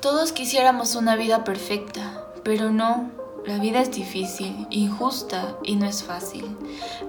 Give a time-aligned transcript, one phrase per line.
[0.00, 3.10] Todos quisiéramos una vida perfecta, pero no,
[3.46, 6.56] la vida es difícil, injusta y no es fácil.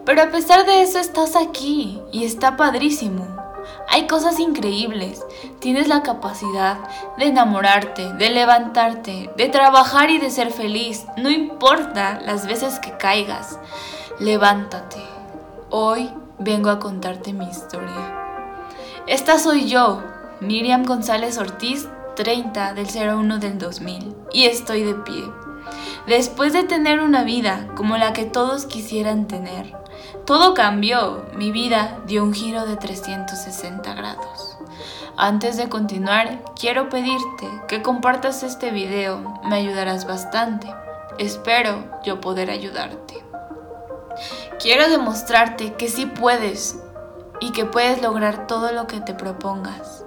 [0.06, 3.28] Pero a pesar de eso estás aquí y está padrísimo.
[3.90, 5.22] Hay cosas increíbles.
[5.60, 6.78] Tienes la capacidad
[7.18, 11.06] de enamorarte, de levantarte, de trabajar y de ser feliz.
[11.18, 13.60] No importa las veces que caigas.
[14.20, 15.02] Levántate.
[15.70, 16.10] Hoy
[16.40, 18.24] vengo a contarte mi historia.
[19.08, 20.04] Esta soy yo,
[20.40, 21.88] Miriam González Ortiz,
[22.18, 25.24] 30 del 01 del 2000, y estoy de pie.
[26.08, 29.76] Después de tener una vida como la que todos quisieran tener,
[30.26, 34.58] todo cambió, mi vida dio un giro de 360 grados.
[35.16, 40.68] Antes de continuar, quiero pedirte que compartas este video, me ayudarás bastante.
[41.20, 43.24] Espero yo poder ayudarte.
[44.60, 46.80] Quiero demostrarte que sí puedes
[47.40, 50.07] y que puedes lograr todo lo que te propongas.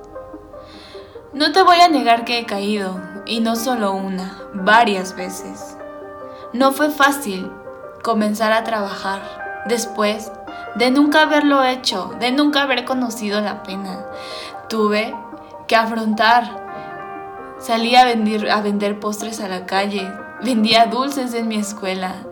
[1.32, 5.76] No te voy a negar que he caído, y no solo una, varias veces.
[6.52, 7.48] No fue fácil
[8.02, 10.32] comenzar a trabajar después
[10.74, 14.06] de nunca haberlo hecho, de nunca haber conocido la pena.
[14.68, 15.14] Tuve
[15.68, 16.66] que afrontar.
[17.60, 20.12] Salí a vender, a vender postres a la calle,
[20.42, 22.26] vendía dulces en mi escuela,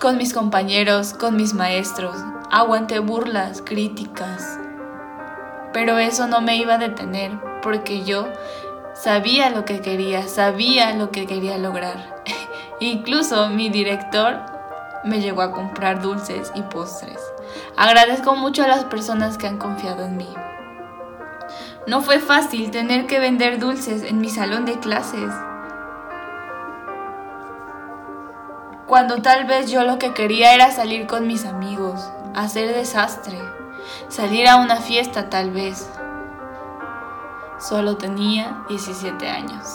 [0.00, 2.16] con mis compañeros, con mis maestros.
[2.50, 4.60] Aguanté burlas, críticas.
[5.76, 8.28] Pero eso no me iba a detener porque yo
[8.94, 12.22] sabía lo que quería, sabía lo que quería lograr.
[12.80, 14.40] Incluso mi director
[15.04, 17.20] me llegó a comprar dulces y postres.
[17.76, 20.34] Agradezco mucho a las personas que han confiado en mí.
[21.86, 25.30] No fue fácil tener que vender dulces en mi salón de clases.
[28.86, 32.00] Cuando tal vez yo lo que quería era salir con mis amigos,
[32.34, 33.38] hacer desastre,
[34.08, 35.90] salir a una fiesta tal vez.
[37.58, 39.66] Solo tenía 17 años.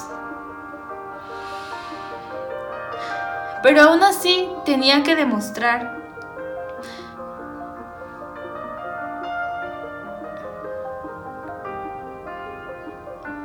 [3.63, 6.01] Pero aún así tenía que demostrar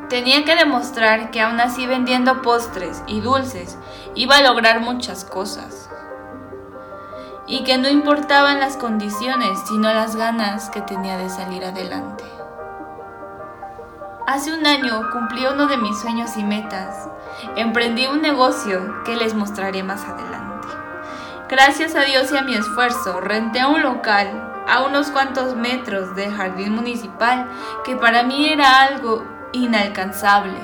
[0.08, 3.76] Tenía que demostrar que aún así vendiendo postres y dulces
[4.14, 5.90] iba a lograr muchas cosas.
[7.46, 12.24] Y que no importaban las condiciones, sino las ganas que tenía de salir adelante.
[14.26, 17.08] Hace un año cumplí uno de mis sueños y metas.
[17.54, 20.68] Emprendí un negocio que les mostraré más adelante.
[21.48, 26.34] Gracias a Dios y a mi esfuerzo, renté un local a unos cuantos metros del
[26.34, 27.48] jardín municipal
[27.84, 30.58] que para mí era algo inalcanzable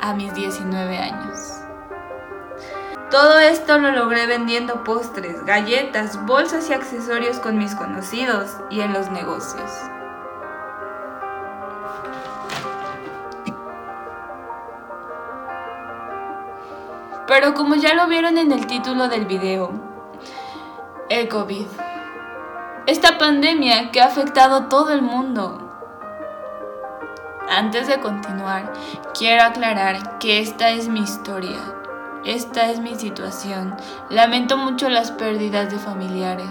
[0.00, 1.67] a mis 19 años.
[3.10, 8.92] Todo esto lo logré vendiendo postres, galletas, bolsas y accesorios con mis conocidos y en
[8.92, 9.70] los negocios.
[17.26, 19.70] Pero como ya lo vieron en el título del video,
[21.08, 21.66] el COVID.
[22.86, 25.58] Esta pandemia que ha afectado a todo el mundo,
[27.48, 28.72] antes de continuar,
[29.18, 31.77] quiero aclarar que esta es mi historia,
[32.24, 33.74] esta es mi situación.
[34.10, 36.50] Lamento mucho las pérdidas de familiares.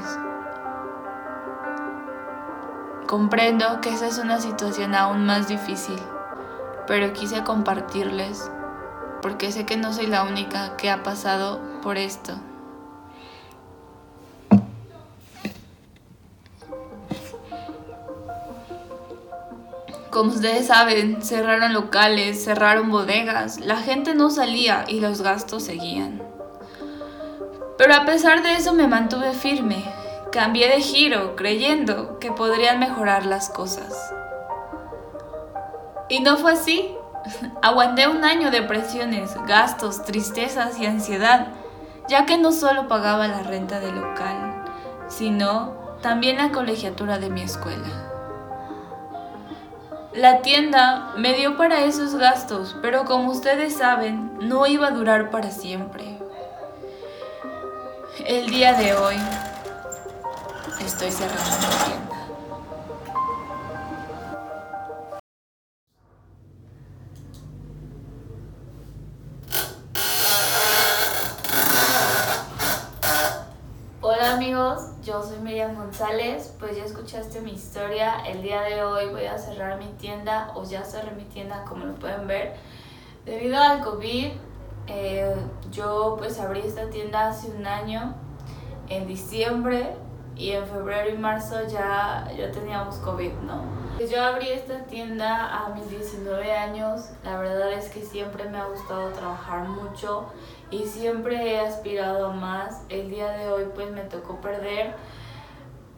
[3.07, 6.00] Comprendo que esa es una situación aún más difícil,
[6.88, 8.51] pero quise compartirles
[9.22, 12.33] porque sé que no soy la única que ha pasado por esto.
[20.17, 26.23] Como ustedes saben, cerraron locales, cerraron bodegas, la gente no salía y los gastos seguían.
[27.78, 29.85] Pero a pesar de eso me mantuve firme,
[30.31, 33.94] cambié de giro creyendo que podrían mejorar las cosas.
[36.09, 36.95] Y no fue así.
[37.61, 41.50] Aguanté un año de presiones, gastos, tristezas y ansiedad,
[42.09, 44.66] ya que no solo pagaba la renta del local,
[45.09, 48.06] sino también la colegiatura de mi escuela.
[50.18, 55.30] La tienda me dio para esos gastos, pero como ustedes saben, no iba a durar
[55.30, 56.18] para siempre.
[58.25, 59.16] El día de hoy
[60.84, 62.17] estoy cerrando mi tienda.
[75.88, 80.51] González, pues ya escuchaste mi historia, el día de hoy voy a cerrar mi tienda
[80.54, 82.56] o ya cerré mi tienda como lo pueden ver.
[83.24, 84.31] Debido al COVID,
[84.88, 85.36] eh,
[85.72, 88.16] yo pues abrí esta tienda hace un año,
[88.89, 89.95] en diciembre,
[90.38, 93.63] y en febrero y marzo ya, ya teníamos COVID, ¿no?
[93.98, 98.57] Pues yo abrí esta tienda a mis 19 años, la verdad es que siempre me
[98.57, 100.25] ha gustado trabajar mucho
[100.69, 102.83] y siempre he aspirado a más.
[102.90, 104.95] El día de hoy pues me tocó perder,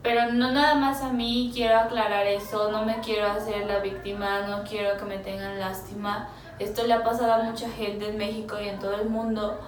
[0.01, 4.47] pero no nada más a mí, quiero aclarar eso, no me quiero hacer la víctima,
[4.47, 6.29] no quiero que me tengan lástima.
[6.57, 9.59] Esto le ha pasado a mucha gente en México y en todo el mundo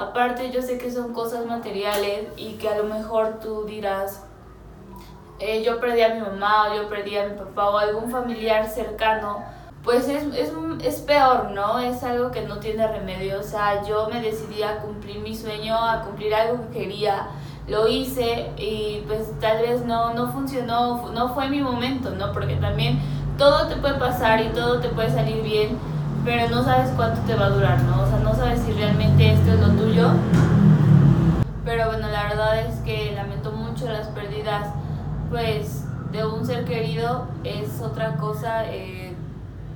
[0.00, 4.24] Aparte yo sé que son cosas materiales y que a lo mejor tú dirás,
[5.38, 8.66] eh, yo perdí a mi mamá o yo perdí a mi papá o algún familiar
[8.66, 9.44] cercano,
[9.84, 10.52] pues es, es,
[10.82, 11.80] es, peor, ¿no?
[11.80, 13.40] Es algo que no tiene remedio.
[13.40, 17.28] O sea, yo me decidí a cumplir mi sueño, a cumplir algo que quería,
[17.68, 22.32] lo hice y pues tal vez no, no funcionó, no fue mi momento, ¿no?
[22.32, 22.98] Porque también
[23.38, 25.78] todo te puede pasar y todo te puede salir bien
[26.24, 28.02] pero no sabes cuánto te va a durar, ¿no?
[28.02, 30.10] O sea, no sabes si realmente esto es lo tuyo.
[31.64, 34.68] Pero bueno, la verdad es que lamento mucho las pérdidas,
[35.30, 38.66] pues, de un ser querido es otra cosa.
[38.66, 39.14] Eh,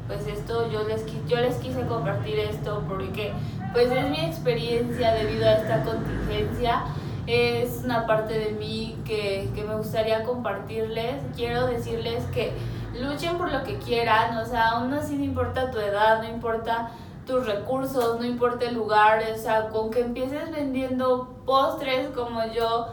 [0.06, 3.32] pues esto yo les, yo les quise compartir esto porque
[3.72, 6.84] pues es mi experiencia debido a esta contingencia
[7.26, 12.52] es una parte de mí que, que me gustaría compartirles quiero decirles que
[13.00, 16.90] luchen por lo que quieran, o sea, aún así no importa tu edad, no importa
[17.26, 22.88] tus recursos, no importa el lugar, o sea, con que empieces vendiendo postres como yo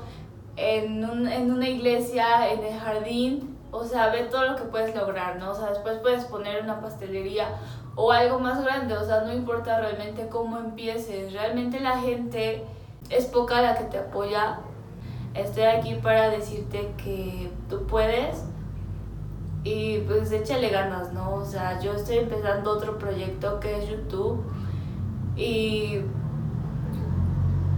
[0.56, 4.96] en, un, en una iglesia, en el jardín, o sea, ve todo lo que puedes
[4.96, 5.52] lograr, ¿no?
[5.52, 7.48] O sea, después puedes poner una pastelería
[7.96, 12.66] o algo más grande, o sea, no importa realmente cómo empieces, realmente la gente
[13.12, 14.60] es poca la que te apoya.
[15.34, 18.44] Estoy aquí para decirte que tú puedes
[19.64, 21.36] y pues échale ganas, ¿no?
[21.36, 24.44] O sea, yo estoy empezando otro proyecto que es YouTube
[25.36, 26.02] y,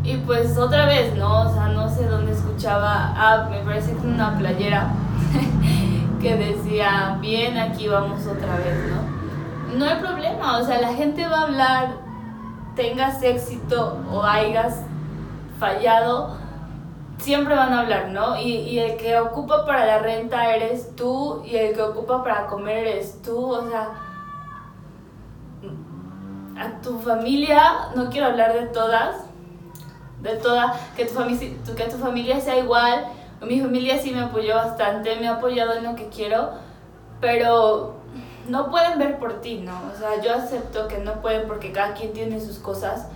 [0.04, 1.42] y pues otra vez, ¿no?
[1.42, 4.92] O sea, no sé dónde escuchaba, ah, me parece que una playera
[6.22, 9.78] que decía, bien, aquí vamos otra vez, ¿no?
[9.78, 11.88] No hay problema, o sea, la gente va a hablar,
[12.76, 14.84] tengas éxito o hayas
[15.64, 16.36] fallado,
[17.20, 18.38] siempre van a hablar, ¿no?
[18.38, 22.48] Y, y, el que ocupa para la renta eres tú y el que ocupa para
[22.48, 23.94] comer eres tú, o sea,
[26.60, 29.24] a tu familia, no quiero hablar de todas,
[30.22, 33.06] de toda, que tu, familia, que tu familia sea igual,
[33.42, 36.52] mi familia sí me apoyó bastante, me ha apoyado en lo que quiero,
[37.22, 37.96] pero
[38.50, 39.80] no pueden ver por ti, ¿no?
[39.94, 43.08] O sea, yo acepto que no pueden porque cada quien tiene sus cosas,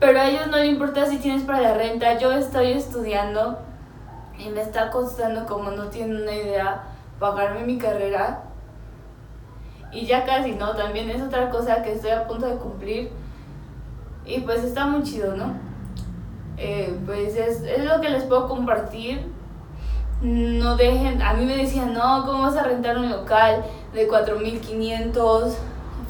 [0.00, 2.18] pero a ellos no le importa si tienes para la renta.
[2.18, 3.58] Yo estoy estudiando
[4.38, 6.84] y me está costando, como no tienen una idea,
[7.18, 8.44] pagarme mi carrera.
[9.92, 10.74] Y ya casi, ¿no?
[10.74, 13.10] También es otra cosa que estoy a punto de cumplir.
[14.24, 15.52] Y pues está muy chido, ¿no?
[16.56, 19.26] Eh, pues es, es lo que les puedo compartir.
[20.22, 25.54] No dejen, a mí me decían, no, ¿cómo vas a rentar un local de 4.500?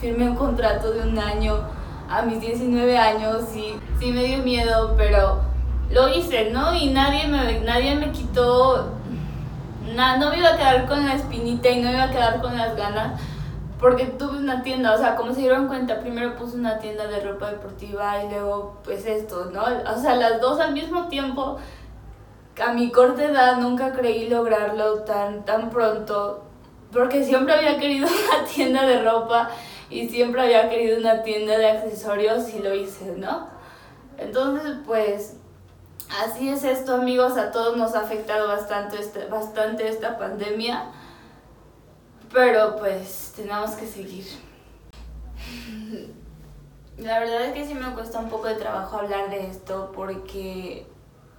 [0.01, 1.59] Firme un contrato de un año
[2.11, 5.41] a mis 19 años y sí me dio miedo, pero
[5.91, 6.75] lo hice, ¿no?
[6.75, 8.93] Y nadie me, nadie me quitó,
[9.95, 12.59] nada, no me iba a quedar con la espinita y no iba a quedar con
[12.59, 13.21] las ganas,
[13.79, 17.21] porque tuve una tienda, o sea, como se dieron cuenta, primero puse una tienda de
[17.21, 19.63] ropa deportiva y luego pues esto, ¿no?
[19.63, 21.59] O sea, las dos al mismo tiempo,
[22.61, 26.43] a mi corta edad nunca creí lograrlo tan, tan pronto,
[26.93, 29.51] porque siempre había querido una tienda de ropa
[29.91, 33.49] y siempre había querido una tienda de accesorios y lo hice, ¿no?
[34.17, 35.37] Entonces, pues
[36.23, 40.93] así es esto, amigos, a todos nos ha afectado bastante, este, bastante esta pandemia,
[42.33, 44.25] pero pues tenemos que seguir.
[46.99, 50.87] La verdad es que sí me cuesta un poco de trabajo hablar de esto porque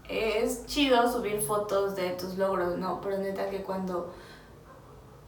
[0.10, 3.00] es chido subir fotos de tus logros, ¿no?
[3.00, 4.12] Pero neta que cuando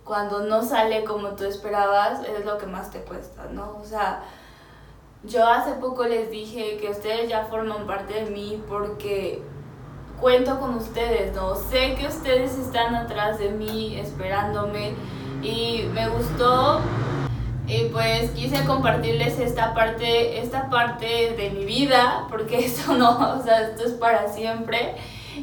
[0.04, 3.78] cuando no sale como tú esperabas, es lo que más te cuesta, ¿no?
[3.82, 4.24] O sea,
[5.24, 9.42] yo hace poco les dije que ustedes ya forman parte de mí porque
[10.20, 11.56] cuento con ustedes, ¿no?
[11.56, 14.94] Sé que ustedes están atrás de mí esperándome
[15.42, 16.82] y me gustó
[17.66, 23.42] y pues quise compartirles esta parte, esta parte de mi vida porque esto no, o
[23.42, 24.96] sea, esto es para siempre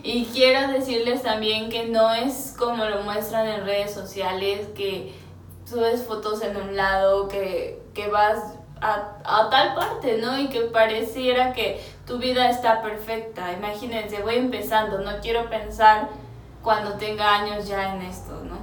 [0.02, 5.14] y quiero decirles también que no es como lo muestran en redes sociales, que
[5.64, 10.38] subes fotos en un lado, que, que vas a, a, tal parte, ¿no?
[10.38, 13.52] Y que pareciera que tu vida está perfecta.
[13.52, 16.08] Imagínense, voy empezando, no quiero pensar
[16.62, 18.58] cuando tenga años ya en esto, ¿no?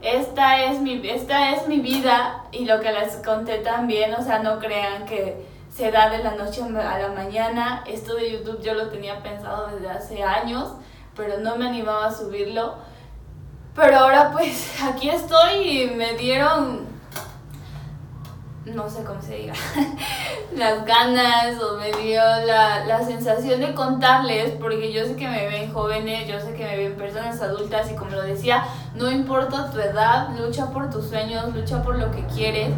[0.00, 4.38] Esta es mi, esta es mi vida y lo que les conté también, o sea,
[4.38, 5.44] no crean que
[5.78, 7.84] se da de la noche a la mañana.
[7.86, 10.72] Esto de YouTube yo lo tenía pensado desde hace años,
[11.14, 12.74] pero no me animaba a subirlo.
[13.76, 16.80] Pero ahora pues aquí estoy y me dieron,
[18.64, 19.54] no sé cómo se diga,
[20.56, 25.46] las ganas o me dio la, la sensación de contarles, porque yo sé que me
[25.46, 28.64] ven jóvenes, yo sé que me ven personas adultas y como lo decía,
[28.96, 32.72] no importa tu edad, lucha por tus sueños, lucha por lo que quieres.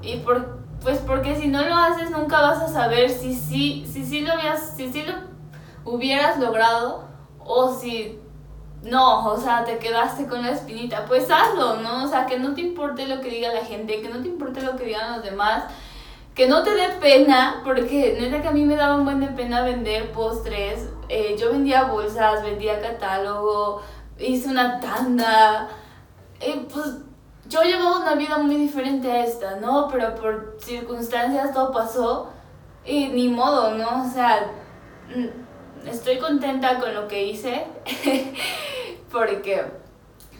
[0.00, 4.04] Y por, pues porque si no lo haces nunca vas a saber si sí si,
[4.04, 5.14] si, lo, habías, si, lo
[5.84, 7.08] hubieras logrado
[7.38, 8.18] o si
[8.82, 12.04] no, o sea, te quedaste con la espinita, pues hazlo, ¿no?
[12.04, 14.60] O sea, que no te importe lo que diga la gente, que no te importe
[14.60, 15.64] lo que digan los demás,
[16.34, 19.26] que no te dé pena, porque neta que a mí me daba un buen de
[19.28, 23.82] pena vender postres, eh, yo vendía bolsas, vendía catálogo,
[24.18, 25.68] hice una tanda,
[26.40, 26.98] eh, pues
[27.48, 29.88] yo llevaba una vida muy diferente a esta, ¿no?
[29.90, 32.30] Pero por circunstancias todo pasó
[32.84, 34.04] y ni modo, ¿no?
[34.06, 34.50] O sea,
[35.14, 37.66] mm, estoy contenta con lo que hice
[39.12, 39.64] porque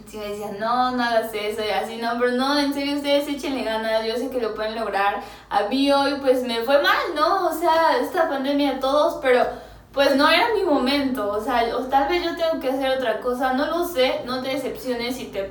[0.07, 3.29] si me decían, no, no hagas eso y así, no, pero no, en serio, ustedes
[3.29, 5.23] échenle ganas, yo sé que lo pueden lograr.
[5.50, 7.49] A mí hoy pues me fue mal, ¿no?
[7.49, 9.45] O sea, esta pandemia a todos, pero
[9.93, 13.21] pues no era mi momento, o sea, o tal vez yo tengo que hacer otra
[13.21, 15.45] cosa, no lo sé, no te decepciones si te,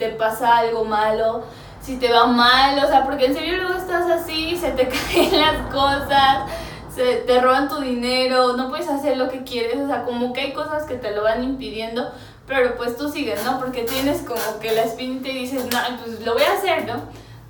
[0.00, 1.44] te pasa algo malo,
[1.80, 5.38] si te va mal, o sea, porque en serio luego estás así, se te caen
[5.38, 6.50] las cosas,
[6.92, 10.40] se te roban tu dinero, no puedes hacer lo que quieres, o sea, como que
[10.40, 12.10] hay cosas que te lo van impidiendo,
[12.46, 13.60] pero pues tú sigues, ¿no?
[13.60, 17.02] Porque tienes como que la espinita y dices, no, pues lo voy a hacer, ¿no?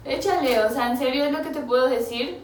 [0.04, 2.42] Échale, o sea, en serio es lo que te puedo decir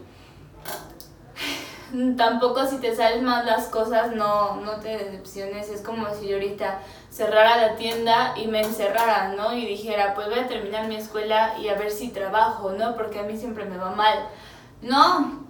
[2.17, 5.69] tampoco si te salen mal las cosas, no, no te decepciones.
[5.69, 6.79] Es como si yo ahorita
[7.09, 9.53] cerrara la tienda y me encerrara, ¿no?
[9.53, 12.95] Y dijera, pues voy a terminar mi escuela y a ver si trabajo, ¿no?
[12.95, 14.27] Porque a mí siempre me va mal.
[14.81, 15.45] No,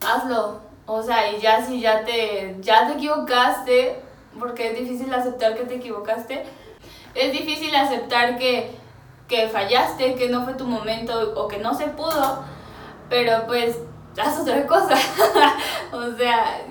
[0.00, 0.60] hazlo.
[0.86, 4.02] O sea, y ya si ya te, ya te equivocaste,
[4.38, 6.44] porque es difícil aceptar que te equivocaste,
[7.14, 8.70] es difícil aceptar que,
[9.28, 12.44] que fallaste, que no fue tu momento o que no se pudo,
[13.08, 13.76] pero pues
[14.16, 14.94] haz otra cosa.
[15.92, 16.66] o sea,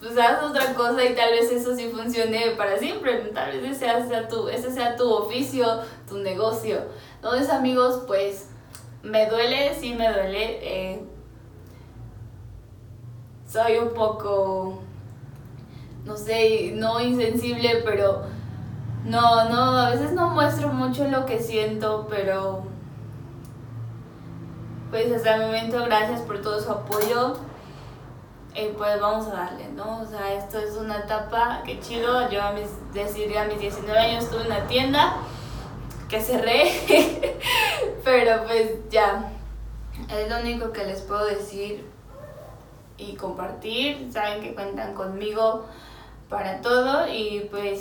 [0.00, 3.16] pues haz otra cosa y tal vez eso sí funcione para siempre.
[3.34, 6.82] Tal vez ese sea tu, ese sea tu oficio, tu negocio.
[7.16, 8.48] Entonces, amigos, pues
[9.02, 10.58] me duele, sí me duele.
[10.62, 11.04] Eh,
[13.46, 14.80] soy un poco,
[16.04, 18.22] no sé, no insensible, pero
[19.04, 22.69] no, no, a veces no muestro mucho lo que siento, pero
[24.90, 27.36] pues hasta el momento gracias por todo su apoyo.
[28.54, 30.00] Y pues vamos a darle, ¿no?
[30.00, 32.28] O sea, esto es una etapa que chido.
[32.30, 35.18] Yo a mis, decir, a mis 19 años tuve una tienda
[36.08, 36.68] que cerré,
[38.04, 39.30] pero pues ya,
[40.08, 41.86] es lo único que les puedo decir
[42.98, 44.10] y compartir.
[44.12, 45.66] Saben que cuentan conmigo
[46.28, 47.64] para todo y pues